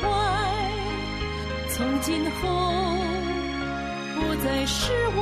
[0.00, 0.08] 怀，
[1.70, 2.48] 从今后
[4.14, 5.20] 不再是我，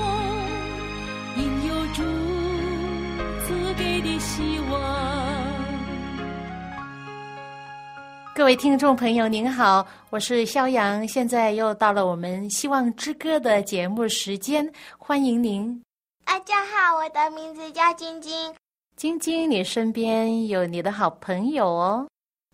[1.37, 2.03] 因有主
[3.47, 4.81] 赐给的希望。
[8.35, 15.83] 各位听众朋友，您好，我是肖阳，现在又到了我们《希望之歌》的节目时间，欢迎您。
[16.25, 18.55] 大家好，我的名字叫晶晶。
[18.97, 22.07] 晶晶，你身边有你的好朋友哦。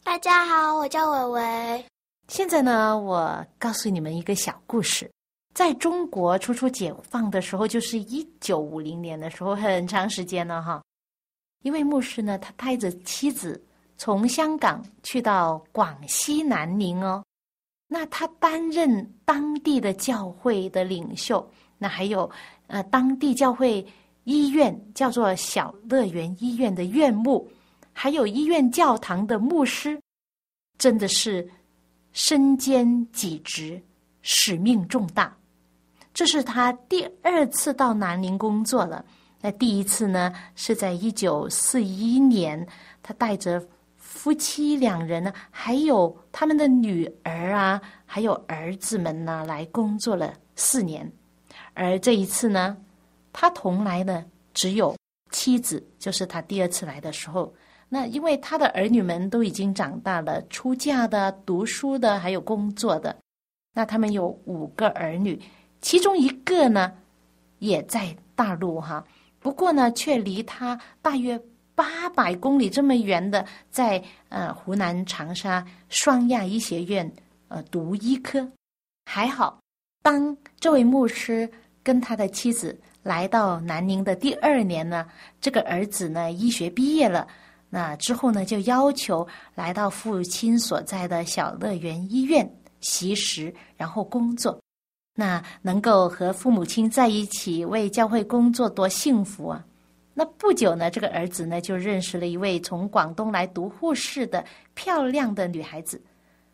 [0.02, 1.84] 大家好，我叫伟伟。
[2.28, 5.10] 现在呢，我告诉你们一个小故事。
[5.54, 10.82] 在中国初初解放的时候，就是一九五零年的时候，很长时间了哈。
[11.62, 13.64] 一位牧师呢，他带着妻子
[13.96, 17.24] 从香港去到广西南宁哦。
[17.88, 22.30] 那他担任当地的教会的领袖，那还有
[22.66, 23.86] 呃当地教会。
[24.24, 27.48] 医院叫做小乐园医院的院牧，
[27.92, 29.96] 还有医院教堂的牧师，
[30.78, 31.48] 真的是
[32.16, 33.78] 身兼几职，
[34.22, 35.36] 使命重大。
[36.14, 39.04] 这是他第二次到南宁工作了。
[39.42, 42.66] 那第一次呢，是在一九四一年，
[43.02, 43.62] 他带着
[43.98, 51.12] 夫妻两人呢，还有他们的女儿啊，还有儿子们呢，来工作了四年。
[51.74, 52.78] 而这一次呢。
[53.38, 54.96] 他同来的，只有
[55.30, 57.52] 妻子，就是他第二次来的时候。
[57.88, 63.16] 那因为他的儿女们都已经长大了，出嫁的、读书的，还有工作的。
[63.72, 65.40] 那他们有五个儿女，
[65.80, 66.92] 其中一个呢，
[67.58, 69.04] 也在大陆哈，
[69.38, 71.40] 不过呢，却离他大约
[71.74, 77.10] 八百公里这么远的，在呃湖南长沙双亚医学院
[77.48, 78.48] 呃读医科。
[79.04, 79.60] 还好，
[80.02, 81.48] 当这位牧师
[81.82, 82.76] 跟他的妻子。
[83.02, 85.06] 来到南宁的第二年呢，
[85.40, 87.28] 这个儿子呢医学毕业了，
[87.68, 92.48] 那之后呢就要求来到父亲所在的小乐园医院
[92.80, 94.60] 习食，然后工作。
[95.14, 99.64] 那能够和父母亲在一起为教会工作，多幸福啊！
[100.14, 104.44] 那不久呢，这个儿子呢就认识了一位从广东来读护士的
[104.74, 106.02] 漂亮的女孩子，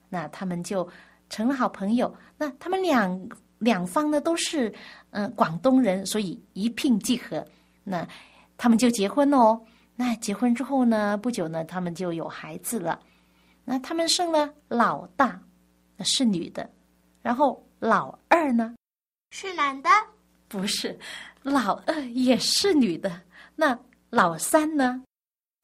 [0.09, 0.89] 那他们就
[1.29, 2.15] 成了好朋友。
[2.37, 3.29] 那他们两。
[3.63, 4.75] 两方呢都是
[5.11, 7.47] 嗯广东人，所以一聘即合。
[7.85, 8.05] 那
[8.57, 9.61] 他们就结婚了哦。
[9.95, 13.01] 那结婚之后呢，不久呢，他们就有孩子了。
[13.65, 15.41] 那他们生了老大，
[16.01, 16.69] 是女的，
[17.23, 18.75] 然后老二呢
[19.31, 19.89] 是男的，
[20.49, 20.99] 不是，
[21.43, 23.23] 老二也是女的。
[23.55, 23.79] 那
[24.11, 25.03] 老三呢？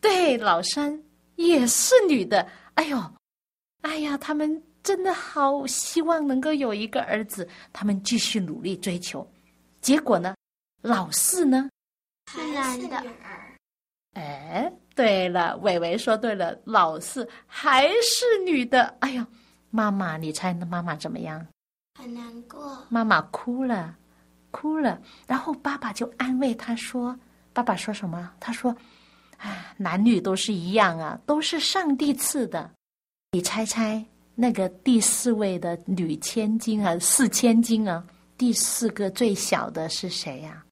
[0.00, 1.03] 对，老三
[1.37, 2.49] 也是女的。
[2.75, 2.99] 哎呦，
[3.83, 4.62] 哎呀，他们。
[4.81, 9.28] 真的好希望能够有一个儿子，他们继续努力追求。
[9.83, 10.34] 结果呢，
[10.81, 11.69] 老四呢
[12.33, 13.03] 是男的。
[14.18, 18.92] 哎，对了，伟伟说对了，老四还是女的。
[18.98, 19.24] 哎呦，
[19.70, 21.46] 妈妈，你猜那妈妈怎么样？
[21.94, 22.84] 很难过。
[22.88, 23.96] 妈妈哭了，
[24.50, 25.00] 哭了。
[25.28, 27.16] 然后爸爸就安慰他说
[27.54, 28.32] ：“爸爸说什么？
[28.40, 28.74] 他说，
[29.36, 32.68] 啊，男女都是一样啊，都是上帝赐的。
[33.30, 34.04] 你猜猜。”
[34.34, 38.04] 那个第四位的女千金啊，四千金啊，
[38.36, 40.64] 第四个最小的是谁呀？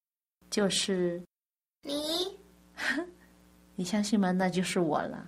[0.51, 1.23] 就是
[1.83, 1.95] 你，
[3.77, 4.33] 你相信吗？
[4.33, 5.25] 那就是我了。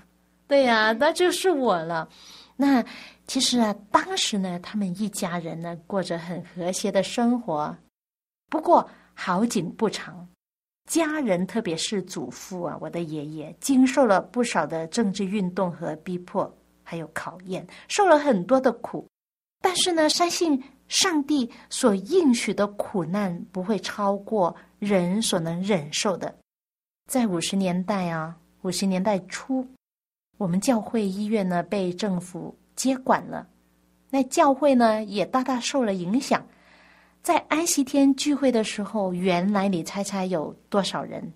[0.48, 2.09] 对呀，那就是我了。
[2.56, 2.84] 那
[3.26, 7.76] 其实啊，当时呢，他们一家人呢过着很和谐的生活。
[8.50, 10.28] 不过好景不长，
[10.91, 16.53] 家人特别是祖父啊，我的爷爷经受了不少的政治运动和逼迫。
[16.91, 19.06] 还有考验，受了很多的苦，
[19.60, 20.59] 但是呢，相信
[20.89, 26.34] 上帝所应许的苦难不会超过人所能忍受的。
[27.09, 29.66] 在五十年代啊，五十年代初，
[30.37, 33.47] 我们教会医院呢被政府接管了，
[34.10, 36.45] 那教会呢也大大受了影响。
[37.22, 41.33] 在安息天聚会的时候，原来你猜猜有多少人？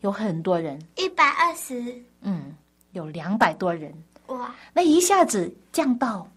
[0.00, 1.94] 有很多人，一百二十。
[2.22, 2.52] 嗯，
[2.90, 3.94] 有两百多人。
[4.26, 4.52] 哇！
[4.72, 6.28] 那一下子降到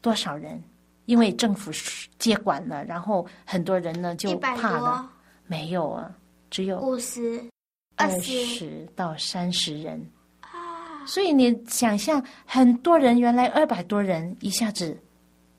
[0.00, 0.62] 多少人？
[1.06, 1.72] 因为政府
[2.16, 5.10] 接管了，然后很多人呢就怕了。
[5.46, 6.14] 没有啊，
[6.48, 7.42] 只有五十、
[7.98, 10.00] 二十到三十人。
[10.40, 14.96] 啊，所以你想象，很多人原来二百多人，一下子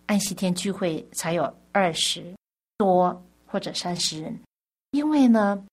[0.05, 2.23] 安息天聚会才有二十
[2.77, 4.39] 多或者三十人，
[4.91, 5.63] 因为呢，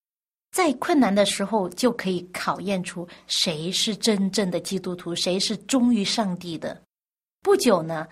[0.50, 6.82] 在困难的时候就可以考验出谁是真正的基督徒，谁是忠于上帝的。
[7.42, 8.06] 不久呢，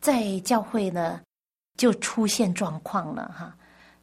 [0.00, 1.20] 在教会呢
[1.76, 3.56] 就出现状况了哈，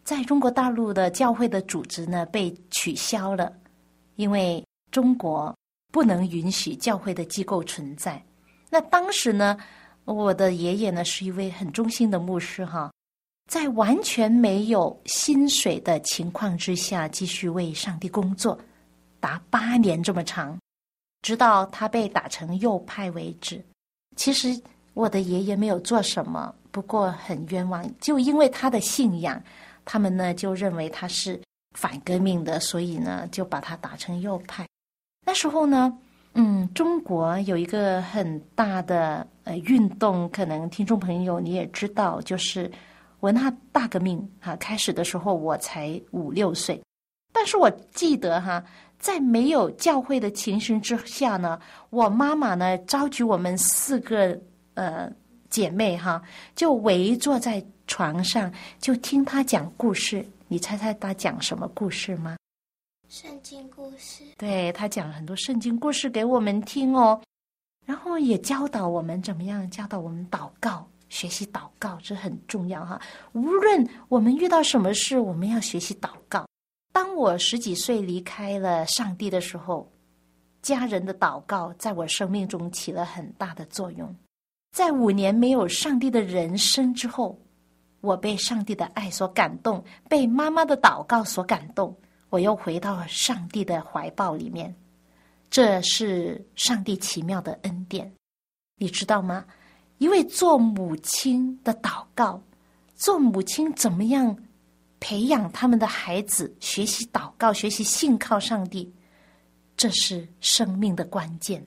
[0.03, 3.51] 在中国大陆的教会的组织呢被取消了，
[4.15, 5.53] 因为中国。
[5.91, 8.19] 不能允许教会的机构存在。
[8.71, 9.55] 那当时呢，
[10.05, 12.91] 我的爷爷呢是一位很忠心的牧师哈，
[13.47, 18.59] 在完全没有薪水的情况之下，继续为上帝工作，
[19.19, 20.57] 达八年这么长，
[21.21, 23.63] 直到他被打成右派为止。
[24.15, 24.59] 其实
[24.95, 29.39] 我的爷爷没有做什么，不过很冤枉，就因为他的信仰，
[29.85, 31.39] 他们呢就认为他是
[31.73, 34.67] 反革命的，所以呢就把他打成右派。
[35.25, 35.97] 那时候呢，
[36.33, 42.69] 嗯，中国有一个很大的呃运动，可能听众朋友你也知道，就是
[43.21, 44.55] 文化大革命哈。
[44.57, 46.81] 开始的时候我才五六岁，
[47.31, 48.63] 但是我记得哈，
[48.99, 51.59] 在没有教会的情形之下呢，
[51.89, 54.37] 我妈妈呢召集我们四个
[54.73, 55.11] 呃
[55.49, 56.21] 姐妹哈，
[56.55, 60.25] 就围坐在床上，就听她讲故事。
[60.53, 62.37] 你猜猜他讲什么故事吗？
[63.09, 67.19] 圣经故事，对他讲了很多圣经故事给我们听哦，
[67.87, 73.01] 然后也教导我们怎么样，教导我们祷告，学习祷告，这很重要哈。
[73.31, 76.45] 无论我们遇到什么事，我们要学习祷告。
[76.91, 79.91] 当我十几岁离开了上帝的时候，
[80.61, 84.15] 家人的祷告在我生命中起了很大的作用。
[84.71, 87.35] 在五年没有上帝的人生之后，
[88.03, 91.97] 我被上帝的爱所感动，被妈妈的祷告所感动。
[92.29, 94.75] 我又回到了上帝的怀抱里面，
[95.49, 98.11] 这是上帝奇妙的恩典，
[98.75, 99.45] 你知道吗？
[99.99, 102.43] 一位做母亲的祷告，
[102.93, 104.35] 做母亲怎么样
[104.99, 108.93] 培养他们的孩子学习祷告、学习信靠上帝，
[109.77, 111.65] 这是生命的关键。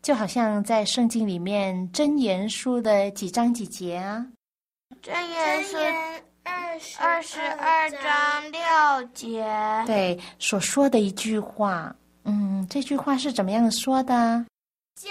[0.00, 4.18] 就好像在圣经里面《真言书》的几章几节啊，
[5.00, 5.76] 《真言书》。
[6.98, 9.46] 二十二章六节，
[9.86, 11.94] 对所说的一句话，
[12.24, 14.44] 嗯，这句话是怎么样说的？
[14.96, 15.08] 教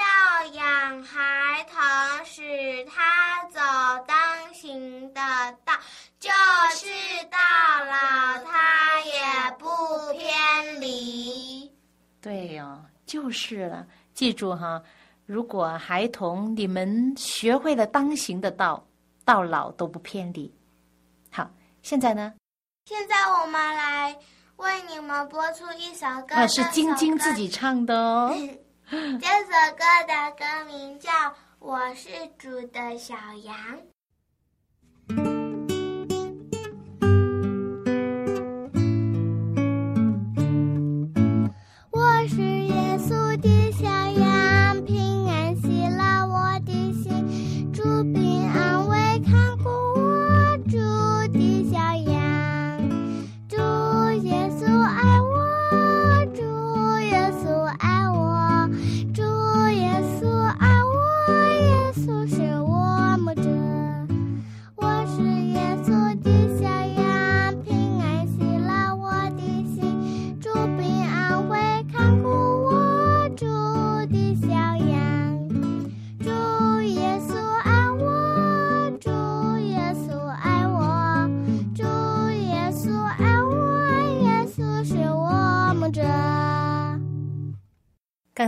[0.54, 3.60] 养孩童，使他走
[4.06, 5.22] 当行的
[5.64, 5.74] 道，
[6.20, 6.30] 就
[6.76, 6.90] 是
[7.30, 7.38] 到
[7.86, 9.68] 老他也不
[10.18, 11.72] 偏离。
[12.20, 13.88] 对哦，就是了。
[14.14, 14.82] 记住哈，
[15.26, 18.86] 如果孩童你们学会了当行的道，
[19.32, 20.54] 到老都不偏离。
[21.32, 21.50] 好
[21.82, 22.34] 现在呢？
[22.84, 24.20] 现在我们来
[24.58, 26.36] 为你们播出一首歌。
[26.36, 28.36] 啊，是晶晶自己唱的哦。
[28.92, 31.10] 这首歌的歌名叫
[31.60, 33.56] 《我是主的小羊》。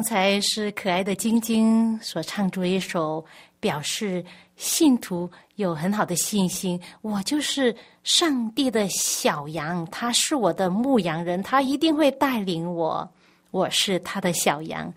[0.03, 3.23] 刚才是可爱的晶晶所唱出一首，
[3.61, 4.21] 表示
[4.57, 6.77] 信徒有很好的信心。
[6.99, 13.09] 我就是上帝的小羊，他是我的牧羊人，他一定会带领我。
[13.51, 14.93] 我是他的小羊，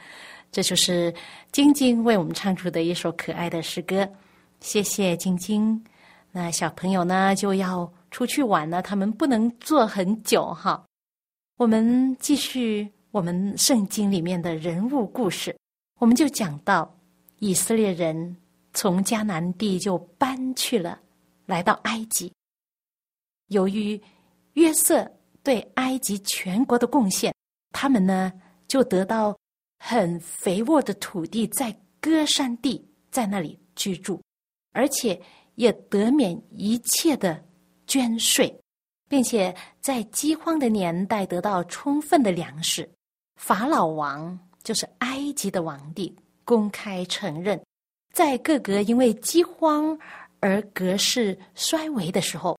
[0.50, 1.14] 这就是
[1.52, 4.08] 晶晶为我们唱出的一首可爱的诗歌。
[4.58, 5.80] 谢谢晶晶。
[6.32, 10.84] 那小朋友呢就要出去玩了，他们不能坐很久哈。
[11.58, 12.90] 我们继续。
[13.16, 15.56] 我们圣经里面的人物故事，
[15.98, 16.94] 我们就讲到
[17.38, 18.36] 以色列人
[18.74, 21.00] 从迦南地就搬去了，
[21.46, 22.30] 来到埃及。
[23.46, 23.98] 由于
[24.52, 25.10] 约瑟
[25.42, 27.34] 对埃及全国的贡献，
[27.70, 28.30] 他们呢
[28.68, 29.34] 就得到
[29.78, 34.20] 很肥沃的土地，在歌山地在那里居住，
[34.72, 35.18] 而且
[35.54, 37.42] 也得免一切的
[37.86, 38.54] 捐税，
[39.08, 42.86] 并且在饥荒的年代得到充分的粮食。
[43.36, 46.14] 法老王就是埃及的王帝，
[46.44, 47.62] 公开承认，
[48.12, 49.96] 在各个因为饥荒
[50.40, 52.58] 而国势衰微的时候，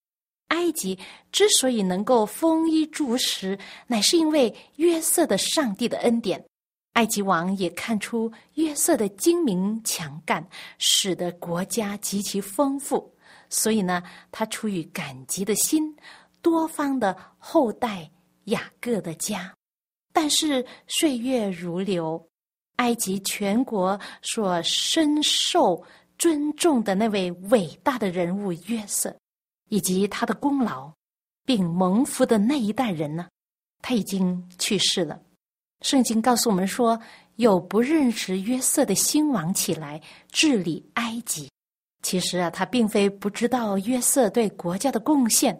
[0.50, 0.98] 埃及
[1.32, 3.58] 之所以能够丰衣足食，
[3.88, 6.42] 乃是因为约瑟的上帝的恩典。
[6.94, 10.48] 埃及王也看出约瑟的精明强干，
[10.80, 13.14] 使得国家极其丰富，
[13.50, 15.96] 所以呢，他出于感激的心，
[16.42, 18.10] 多方的厚待
[18.46, 19.54] 雅各的家。
[20.20, 22.28] 但是岁月如流，
[22.78, 25.86] 埃及全国所深受
[26.18, 29.16] 尊重的那位伟大的人物约瑟，
[29.70, 30.92] 以及他的功劳
[31.46, 33.28] 并蒙福的那一代人呢，
[33.84, 35.22] 他已经去世了。
[35.82, 37.00] 圣经告诉我们说，
[37.36, 41.48] 有不认识约瑟的新王起来治理埃及。
[42.02, 45.56] 其实啊，他并非不知道约瑟对国家的贡献，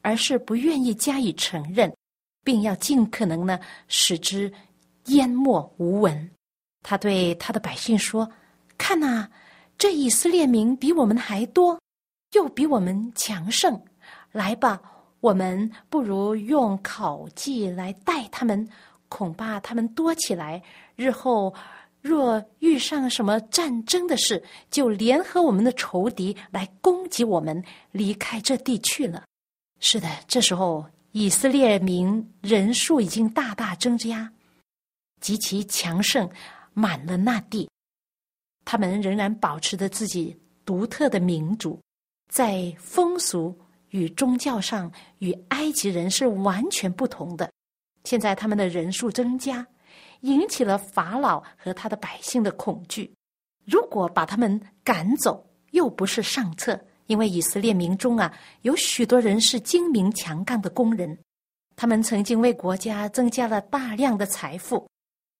[0.00, 1.94] 而是不愿意加以承认，
[2.48, 4.50] 并要尽可能呢使之
[5.08, 6.30] 淹没无闻。
[6.82, 8.26] 他对他的百姓说
[8.78, 9.28] ：“看呐，
[9.76, 11.78] 这以色列民比我们还多，
[12.32, 13.78] 又比我们强盛。
[14.32, 14.80] 来吧，
[15.20, 18.66] 我们不如用考绩来待他们。”
[19.10, 20.62] 恐怕他们多起来，
[20.96, 21.54] 日后
[22.00, 27.62] 若遇上什么战争的事，就联合我们的仇敌来攻击我们，
[27.92, 29.24] 离开这地去了。
[29.80, 34.32] 是的，这时候以色列民人数已经大大增加，
[35.20, 36.28] 极其强盛，
[36.74, 37.68] 满了那地。
[38.64, 41.80] 他们仍然保持着自己独特的民主，
[42.30, 43.58] 在风俗
[43.90, 47.50] 与宗教上与埃及人是完全不同的。
[48.04, 49.66] 现在他们的人数增加，
[50.20, 53.10] 引起了法老和他的百姓的恐惧。
[53.64, 61.18] 如果把他们赶走，又不是上策，因为以色列民中啊，有许多人是精明强干的工人，
[61.74, 64.88] 他们曾经为国家增加了大量的财富。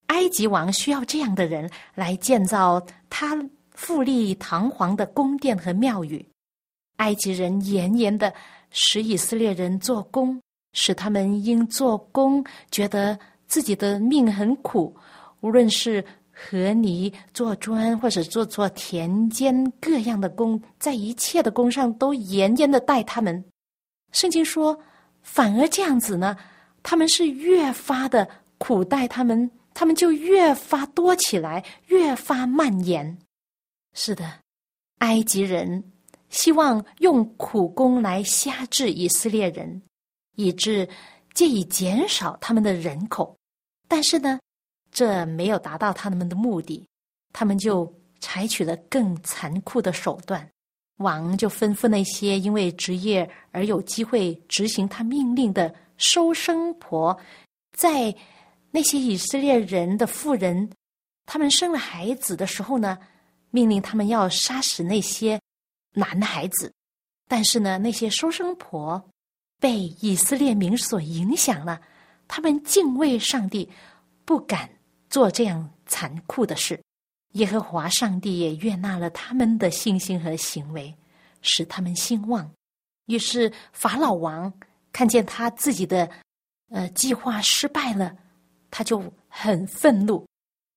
[0.09, 3.39] 埃及王需要这样的人来建造他
[3.71, 6.27] 富丽堂皇的宫殿和庙宇。
[6.97, 8.35] 埃及人严严的
[8.71, 10.41] 使以色列人做工。
[10.75, 14.95] 使他们因做工觉得自己的命很苦，
[15.41, 16.05] 无论是
[16.41, 23.45] 和泥做砖，或者做做田间各样的工，在一切的工上都严严的待他们。
[24.13, 24.79] 圣经说，
[25.23, 26.37] 反而这样子呢，
[26.83, 28.29] 他们是越发的
[28.59, 33.19] 苦待他们，他们就越发多起来，越发蔓延。
[33.95, 34.25] 是的，
[34.99, 35.83] 埃及人
[36.29, 39.83] 希望用苦工来辖制以色列人。
[40.41, 40.89] 以致
[41.35, 43.37] 借以减少他们的人口，
[43.89, 44.39] 但是呢，
[44.91, 46.87] 这没有达到他们的目的，
[47.33, 50.49] 他们就采取了更残酷的手段。
[50.99, 57.17] 王就吩咐那些因为职业而有机会执行他命令的收生婆，
[57.73, 58.15] 在
[58.71, 60.71] 那些以色列人的妇人，
[61.27, 62.99] 他们生了孩子的时候呢，
[63.51, 65.41] 命令他们要杀死那些
[65.95, 66.73] 男孩子，
[67.29, 69.03] 但是呢，那些收生婆。
[69.61, 71.81] 被以色列民所影响了，
[72.29, 73.69] 他们敬畏上帝，
[74.25, 74.71] 不敢
[75.09, 76.81] 做这样残酷的事。
[77.33, 80.95] 耶和华上帝也悦纳了他们的信心和行为，
[81.43, 82.51] 使他们兴旺。
[83.07, 84.53] 于是法老王
[84.93, 86.09] 看见他自己的
[86.71, 88.15] 呃计划失败了，
[88.71, 90.27] 他就很愤怒。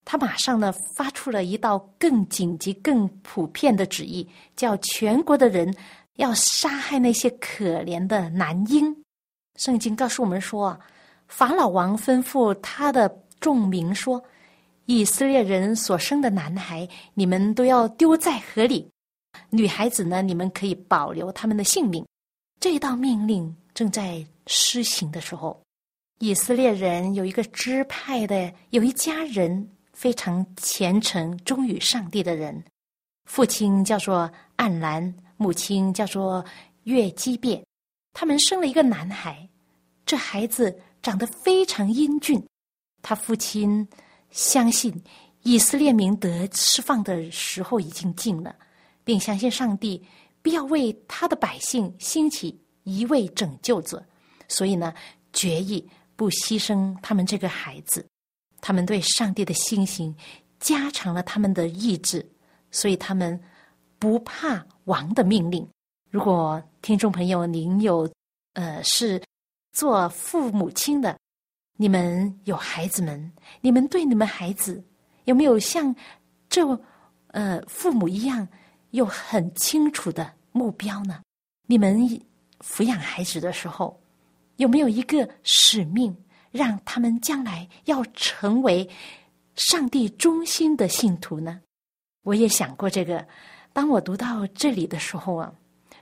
[0.03, 5.73] 他马上呢发出了一道更紧急、更普遍的旨意，叫全国的人。
[6.17, 8.95] 要杀害那些可怜的男婴。
[9.55, 10.77] 圣经告诉我们说，
[11.29, 13.09] 法老王吩咐他的
[13.41, 14.23] 众民说
[14.87, 18.87] ：“以色列人所生的男孩，你们都要丢在河里；
[19.49, 22.05] 女孩子呢，你们可以保留他们的性命。”
[22.61, 25.61] 这道命令正在施行的时候，
[26.19, 32.63] 以色列人有一个支派的，有一家人非常虔诚、忠于上帝的人，
[33.25, 35.13] 父亲叫做暗兰。
[35.37, 36.45] 母亲叫做
[36.83, 37.65] 月基变，
[38.13, 39.49] 他们生了一个男孩，
[40.05, 42.39] 这孩子长得非常英俊。
[43.01, 43.87] 他父亲
[44.29, 44.93] 相信
[45.43, 48.55] 以色列民得释放的时候已经近了，
[49.03, 50.03] 并相信上帝
[50.41, 54.03] 必要为他的百姓兴起一位拯救者，
[54.47, 54.93] 所以呢，
[55.33, 58.05] 决意不牺牲他们这个孩子。
[58.59, 60.15] 他们对上帝的信心
[60.59, 62.29] 加强了他们的意志，
[62.71, 63.41] 所以他们。
[64.01, 65.69] 不怕王的命令。
[66.09, 68.09] 如果听众朋友您有，
[68.53, 69.21] 呃，是
[69.73, 71.15] 做父母亲的，
[71.81, 74.83] 你们有孩子们，你们对你们孩子
[75.23, 75.95] 有没有像
[76.47, 76.63] 这
[77.29, 78.47] 呃父母一样
[78.91, 81.23] 有很清楚的目标呢？
[81.65, 82.07] 你们
[82.59, 83.99] 抚养孩子的时候，
[84.57, 86.15] 有没有一个使命，
[86.51, 88.87] 让他们将来要成为
[89.55, 91.61] 上帝忠心的信徒呢？
[92.21, 93.27] 我也想过这个。
[93.73, 95.51] 当我读到这里的时候啊，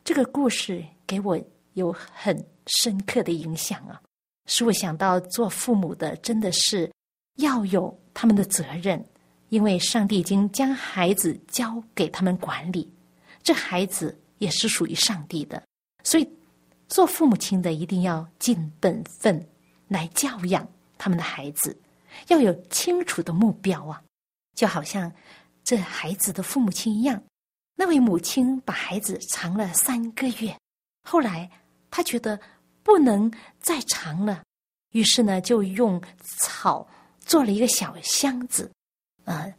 [0.03, 1.39] 这个故事给我
[1.75, 4.01] 有很深刻的影响啊，
[4.49, 6.91] 使我想到做父母的真的是
[7.35, 9.01] 要有他们的责任，
[9.49, 12.91] 因为上帝已经将孩子交给他们管理，
[13.43, 15.63] 这孩子也是属于上帝的，
[16.03, 16.27] 所以
[16.87, 19.47] 做父母亲的一定要尽本分
[19.87, 21.79] 来教养他们的孩子，
[22.29, 24.01] 要有清楚的目标啊，
[24.55, 25.11] 就好像
[25.63, 27.21] 这孩子的父母亲一样。
[27.75, 30.57] 那位母亲把孩子藏了三个月，
[31.07, 31.47] 后来
[31.91, 32.37] 她觉得
[32.89, 34.43] 不能再长了，
[34.93, 36.87] 于是呢就用草
[37.19, 38.71] 做了一个小箱子，
[39.25, 39.53] 呃，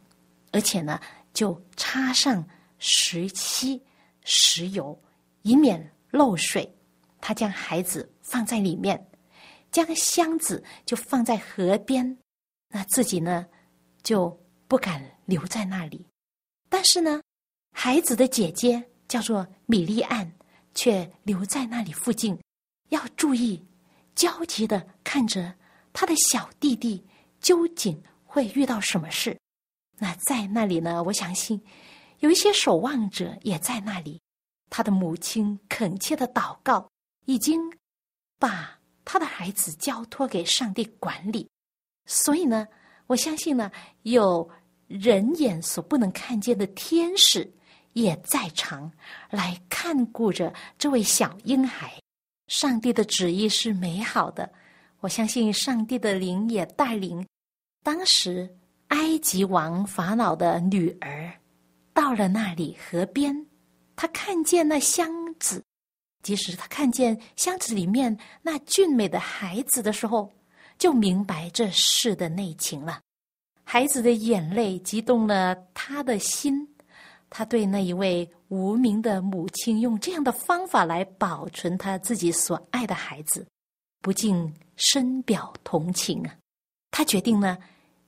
[0.51, 0.99] 而且呢
[1.33, 2.45] 就插上
[2.77, 3.81] 石漆、
[4.25, 5.01] 石油，
[5.43, 6.69] 以免漏水。
[7.21, 9.01] 他将孩子放在里面，
[9.71, 12.17] 将箱子就放在河边，
[12.67, 13.45] 那自己呢
[14.03, 14.29] 就
[14.67, 16.05] 不敢留在那里，
[16.69, 17.21] 但是呢。
[17.73, 20.29] 孩子的姐姐叫做米莉安，
[20.75, 22.37] 却留在那里附近，
[22.91, 23.65] 要注意，
[24.15, 25.55] 焦急的看着
[25.91, 27.03] 他的小弟弟
[27.41, 29.37] 究竟会遇到什么事。
[29.97, 31.03] 那在那里呢？
[31.03, 31.61] 我相信
[32.19, 34.21] 有一些守望者也在那里。
[34.69, 36.89] 他的母亲恳切的祷告，
[37.25, 37.59] 已经
[38.37, 41.49] 把他的孩子交托给上帝管理。
[42.05, 42.67] 所以呢，
[43.07, 43.71] 我相信呢，
[44.03, 44.49] 有
[44.87, 47.51] 人眼所不能看见的天使。
[47.93, 48.89] 也在场
[49.29, 52.00] 来看顾着这位小婴孩。
[52.51, 54.51] 上帝的旨意是美好的，
[54.99, 57.25] 我相信上帝的灵也带领。
[57.81, 58.53] 当时
[58.89, 61.31] 埃及王法老的女儿
[61.93, 63.33] 到了那里河边，
[63.95, 65.63] 他看见那箱子，
[66.23, 70.29] 即使他看见箱子里面那俊美的孩子的时候，
[70.77, 72.99] 就明白这事的内情了。
[73.63, 76.67] 孩子的眼泪激动了他的心。
[77.31, 83.47] 他对那一位无名的母亲用这样的方法来保存他自己所爱的孩子，
[84.01, 86.35] 不禁深表同情啊！
[86.91, 87.57] 他决定呢，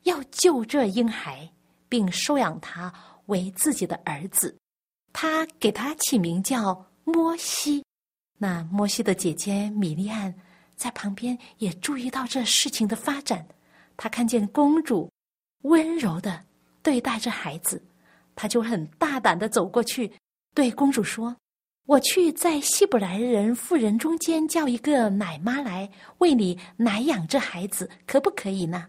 [0.04, 1.50] 要救这婴孩，
[1.88, 2.93] 并收养他
[3.28, 4.54] 为自己的儿子。
[5.13, 7.82] 他给他起名叫摩西。
[8.38, 10.36] 那摩西的姐姐米利安
[10.76, 13.48] 在旁边也注意到这事情的发展。
[13.95, 15.10] 她看见公主
[15.62, 16.43] 温柔的
[16.82, 17.82] 对待着孩子。
[18.36, 20.12] 他就很大胆的走过去，
[20.54, 21.36] 对公主说
[21.86, 28.88] ：“我去在希伯来人妇人中间叫一个奶妈来为你奶养这孩子，可不可以呢？”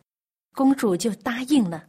[0.55, 1.85] 公主就答应了。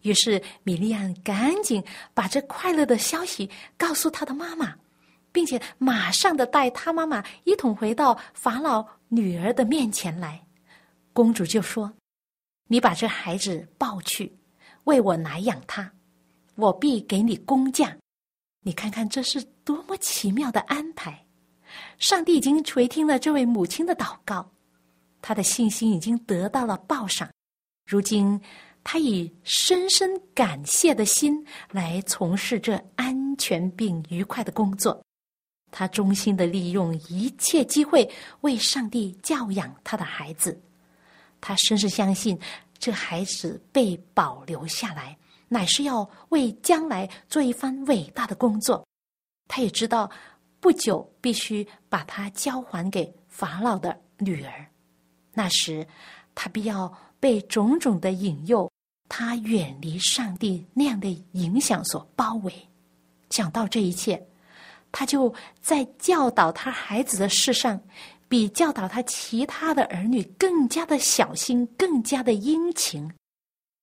[0.00, 4.74] 于是米利安赶紧把这快乐的消息告诉他的妈妈，
[5.30, 10.44] 并且马上的带他妈妈一同回到法老女儿的面前来。
[11.12, 11.92] 公主就说
[12.66, 14.36] ：“你把这孩子抱去，
[14.84, 15.92] 为我奶养他。”
[16.54, 17.96] 我必给你工匠，
[18.60, 21.26] 你看看这是多么奇妙的安排！
[21.98, 24.50] 上帝已经垂听了这位母亲的祷告，
[25.20, 27.30] 他的信心已经得到了报赏。
[27.86, 28.40] 如今，
[28.84, 35.02] 他以深深感谢的心来从事这安全并愉快的工作。
[35.70, 38.08] 他衷心的利用一切机会
[38.42, 40.60] 为上帝教养他的孩子。
[41.40, 42.38] 他深深相信，
[42.78, 45.16] 这孩子被保留下来。
[45.52, 48.82] 乃是要为将来做一番伟大的工作，
[49.48, 50.10] 他也知道
[50.60, 54.66] 不久必须把他交还给法老的女儿。
[55.34, 55.86] 那时，
[56.34, 58.70] 他必要被种种的引诱，
[59.10, 62.52] 他远离上帝那样的影响所包围。
[63.28, 64.26] 想到这一切，
[64.90, 67.78] 他就在教导他孩子的事上，
[68.26, 73.12] 比教导他其他的儿女更加的小心，更加的殷勤。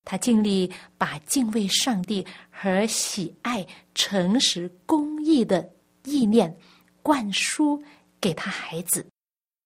[0.09, 5.71] 他尽力把敬畏上帝和喜爱诚实公义的
[6.03, 6.57] 意念
[7.03, 7.79] 灌输
[8.19, 9.07] 给他孩子，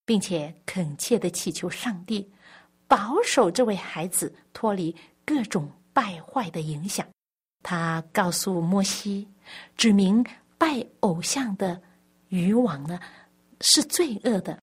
[0.06, 2.30] 并且恳切的祈求上帝
[2.90, 4.94] 保守这位孩子脱离
[5.26, 7.08] 各种败坏的影响。
[7.64, 9.26] 他告诉摩西，
[9.78, 10.22] 指明
[10.58, 11.82] 拜偶像的
[12.28, 13.00] 渔网呢
[13.62, 14.60] 是罪恶的。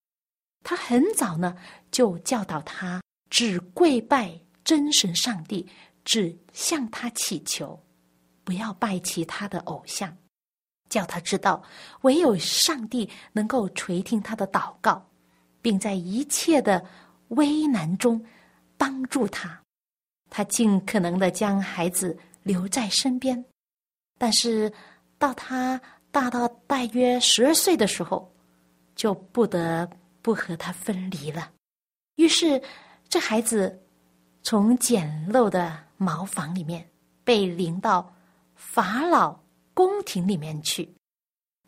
[0.62, 1.56] 他很早呢
[1.90, 4.38] 就教导他只跪拜。
[4.70, 5.66] 真神上帝
[6.04, 7.76] 只向他祈求，
[8.44, 10.16] 不要拜其他的偶像，
[10.88, 11.60] 叫他知道
[12.02, 15.04] 唯有上帝能够垂听他的祷告，
[15.60, 16.86] 并在一切的
[17.30, 18.24] 危难中
[18.76, 19.60] 帮助他。
[20.30, 23.44] 他尽可能的将孩子留在身边，
[24.18, 24.72] 但是
[25.18, 25.80] 到他
[26.12, 28.32] 大到大约十二岁的时候，
[28.94, 29.90] 就不得
[30.22, 31.50] 不和他分离了。
[32.14, 32.62] 于是
[33.08, 33.76] 这孩子。
[34.42, 36.88] 从简陋的茅房里面，
[37.24, 38.14] 被领到
[38.54, 39.38] 法老
[39.74, 40.88] 宫廷里面去，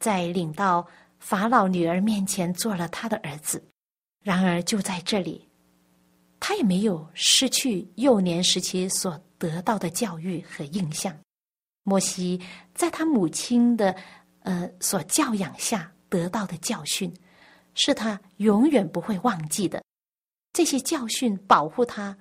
[0.00, 0.86] 再领到
[1.18, 3.62] 法老女儿面前做了他的儿子。
[4.22, 5.48] 然而就在这里，
[6.40, 11.14] 他也没有失去幼年时期所得到的教育和印象。
[11.84, 12.40] 摩西
[12.74, 13.94] 在他母亲的
[14.40, 17.12] 呃所教养下得到的教训，
[17.74, 19.82] 是他永远不会忘记的。
[20.52, 22.16] 这些教训保护他，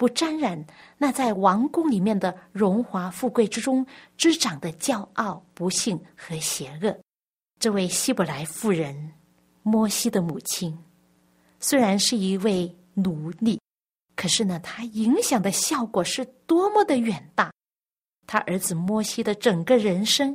[0.00, 0.64] 不沾染
[0.96, 3.86] 那在王宫里面的荣华富贵之中
[4.16, 6.98] 滋长的骄傲、不幸和邪恶。
[7.58, 9.12] 这位希伯来妇人
[9.62, 10.74] 摩西的母亲，
[11.58, 13.60] 虽然是一位奴隶，
[14.16, 17.52] 可是呢，她影响的效果是多么的远大。
[18.26, 20.34] 他儿子摩西的整个人生，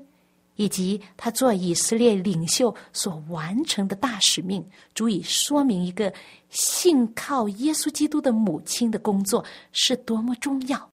[0.56, 6.14] 以及他做以色列领袖所完成的大使命，足以说明一个
[6.50, 10.90] 信靠耶稣基督的母亲的工作是多么重要。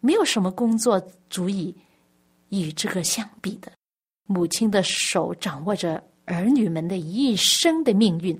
[0.00, 1.74] 没有什么工作足以
[2.50, 3.70] 与这个相比的。
[4.26, 8.38] 母亲的手掌握着儿女们的一生的命运，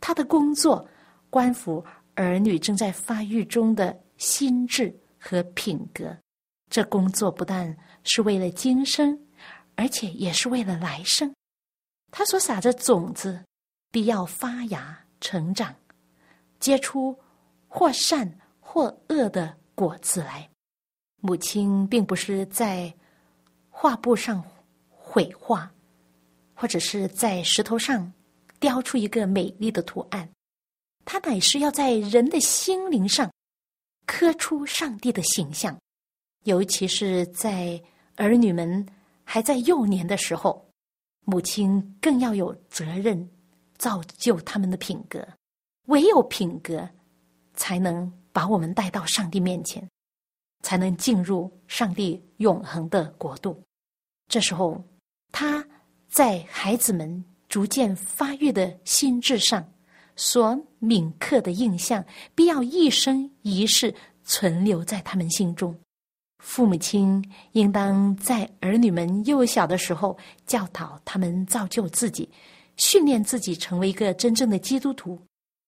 [0.00, 0.88] 她的工作
[1.28, 6.16] 关乎儿女正在发育中的心智和品格。
[6.70, 9.18] 这工作不但是为了今生，
[9.80, 11.34] 而且也是为了来生。
[12.10, 13.42] 他所撒的种子，
[13.90, 15.74] 必要发芽、成长，
[16.58, 17.18] 结出
[17.66, 20.46] 或善或恶的果子来。
[21.22, 22.94] 母亲并不是在
[23.70, 24.44] 画布上
[24.90, 25.72] 绘画，
[26.54, 28.12] 或者是在石头上
[28.58, 30.28] 雕出一个美丽的图案，
[31.06, 33.32] 他乃是要在人的心灵上
[34.04, 35.74] 刻出上帝的形象。
[36.44, 37.82] 尤其是在
[38.16, 38.86] 儿女们
[39.32, 40.68] 还在幼年的时候，
[41.24, 43.30] 母亲更要有责任
[43.78, 45.24] 造就他们的品格。
[45.86, 46.90] 唯有品格，
[47.54, 49.88] 才能把我们带到上帝面前，
[50.64, 53.62] 才能进入上帝永恒的国度。
[54.26, 54.84] 这时候，
[55.30, 55.64] 他
[56.08, 59.64] 在孩子们逐渐发育的心智上
[60.16, 65.72] 所铭刻的印象，必要一生一世存留在他们心中。
[66.40, 67.22] 父母亲
[67.52, 72.28] 应当在儿女们幼小的时候教导他们造就自己，
[72.76, 75.20] 训练自己成为一个真正的基督徒。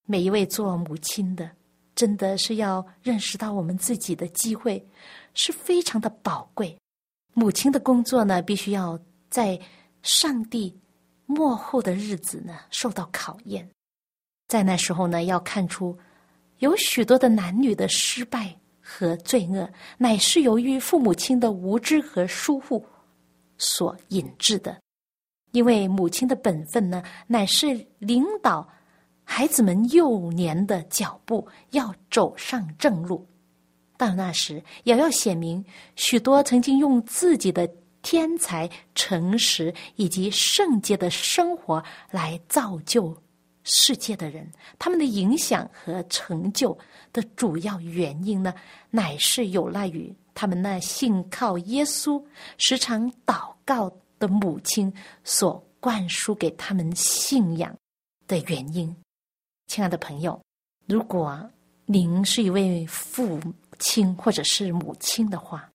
[0.07, 1.49] 每一位做母亲的，
[1.95, 4.85] 真的是要认识到我们自己的机会
[5.35, 6.77] 是非常的宝贵。
[7.35, 8.99] 母亲的工作呢，必须要
[9.31, 9.61] 在
[10.03, 10.75] 上帝
[11.27, 13.69] 幕后的日子呢受到考验，
[14.49, 15.97] 在那时候呢，要看出
[16.59, 18.57] 有许多的男女的失败。
[18.83, 22.85] 和罪恶，乃是由于父母亲的无知和疏忽
[23.57, 24.77] 所引致的。
[25.53, 28.69] 因为母亲的本分呢，乃是领导
[29.23, 33.27] 孩子们幼年的脚步，要走上正路。
[33.97, 35.65] 到那时，也要显明
[35.95, 43.17] 许多曾经用自己的天才、诚实以及圣洁的生活来造就
[43.65, 46.77] 世界的人，他们的影响和成就。
[47.13, 48.55] 的主要原因呢，
[48.89, 52.25] 乃是有赖于他们那信靠耶稣、
[52.57, 54.91] 时常祷告的母亲
[55.23, 57.77] 所灌输给他们信仰
[58.27, 58.97] 的原因。
[59.67, 60.41] 亲爱的朋友，
[60.87, 61.47] 如果
[61.85, 63.39] 您是一位父
[63.79, 65.71] 亲或者是母亲的话，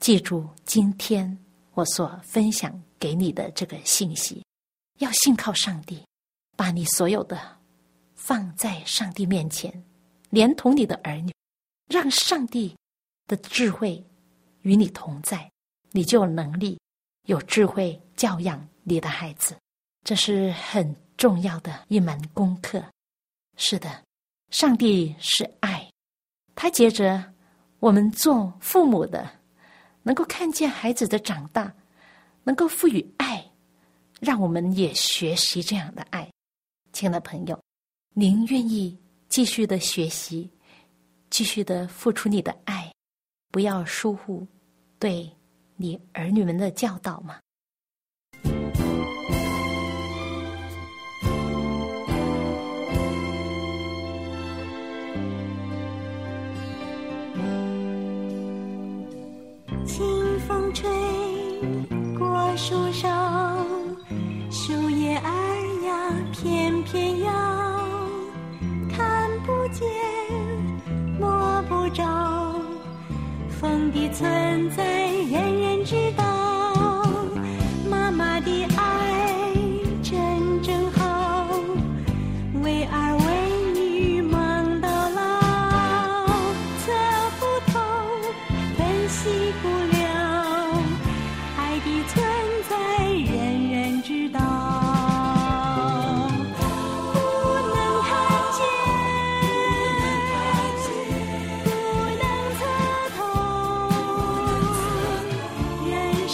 [0.00, 1.36] 记住今天
[1.74, 4.40] 我所分享给你的这个信息：
[5.00, 6.05] 要信靠上帝，
[6.56, 7.38] 把你所有的
[8.14, 9.84] 放在上帝面前。
[10.30, 11.32] 连同你的儿女，
[11.88, 12.76] 让上帝
[13.28, 14.04] 的智慧
[14.62, 15.48] 与你同在，
[15.92, 16.78] 你就有能力、
[17.26, 19.56] 有智慧教养你的孩子。
[20.02, 22.84] 这是很重要的一门功课。
[23.56, 24.02] 是的，
[24.50, 25.88] 上帝是爱，
[26.56, 27.32] 他接着
[27.78, 29.30] 我们做父母的，
[30.02, 31.72] 能够看见孩子的长大，
[32.42, 33.48] 能够赋予爱，
[34.20, 36.28] 让我们也学习这样的爱。
[36.96, 37.62] 亲爱的朋友，
[38.14, 38.96] 您愿意？
[39.28, 40.50] 继续的学习，
[41.28, 42.90] 继续的付出你的爱，
[43.52, 44.46] 不要疏忽
[44.98, 45.30] 对
[45.76, 47.38] 你儿女们的教导吗。
[59.84, 60.88] 清风吹
[62.18, 63.06] 过树梢，
[74.18, 74.95] 存在。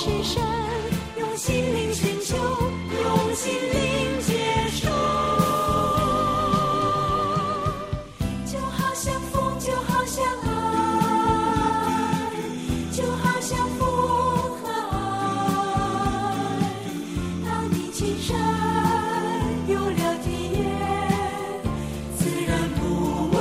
[0.05, 0.43] 是神，
[1.17, 4.35] 用心灵寻求，用心灵接
[4.73, 4.89] 受。
[8.45, 10.49] 就好像风，就好像爱，
[12.91, 13.87] 就好像风
[14.59, 14.93] 和爱。
[17.47, 18.35] 当你亲身
[19.69, 20.27] 有了体
[20.59, 20.61] 验，
[22.19, 22.83] 自然不
[23.31, 23.39] 问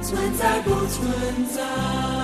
[0.00, 2.17] 存在不存在。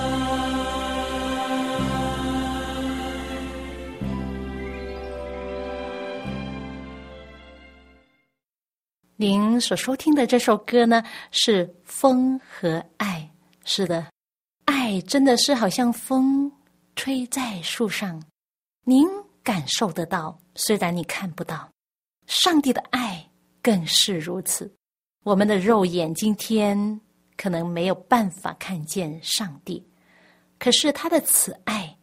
[9.60, 13.30] 所收听的这首歌呢，是《风和爱》。
[13.66, 14.06] 是的，
[14.66, 16.52] 爱真的是好像风
[16.96, 18.22] 吹在树上，
[18.84, 19.08] 您
[19.42, 21.68] 感受得到，虽然你看不到。
[22.26, 23.26] 上帝的爱
[23.62, 24.70] 更是如此。
[25.22, 27.00] 我们的肉眼今天
[27.36, 29.82] 可能没有办法看见上帝，
[30.58, 31.96] 可是他的慈爱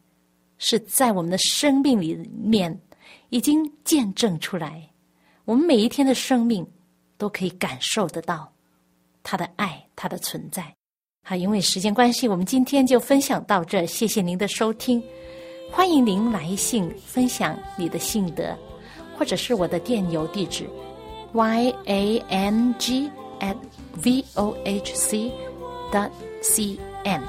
[0.58, 2.82] 是在我们的生命里面
[3.30, 4.90] 已经见证出来。
[5.46, 6.68] 我们每一天的生命。
[7.22, 8.52] 都可以感受得到
[9.22, 10.74] 他的爱，他的存在。
[11.24, 13.86] 好，因为时间关系，我们今天就分享到这。
[13.86, 15.00] 谢谢您的收听，
[15.72, 18.58] 欢迎您来信分享你的心得，
[19.16, 20.68] 或者是我的电邮地址
[21.34, 23.08] y a n g
[23.40, 23.56] at
[24.04, 25.32] v o h c
[25.92, 26.10] dot
[26.42, 27.22] c n。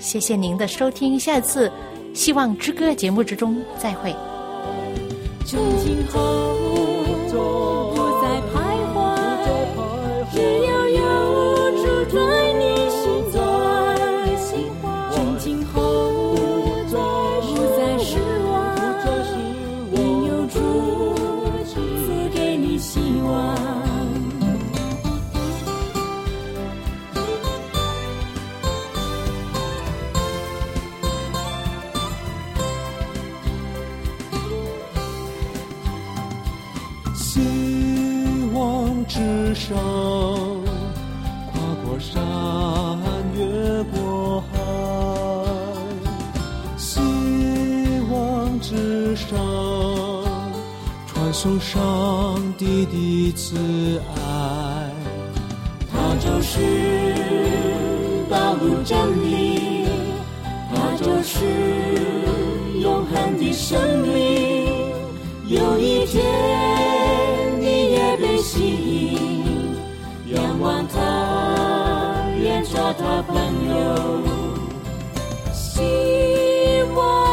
[0.00, 1.70] 谢谢您的收听，下次
[2.12, 4.12] 希望之歌节目之中再会。
[5.46, 6.18] 从今后
[73.22, 74.22] 朋友
[75.52, 77.27] 希望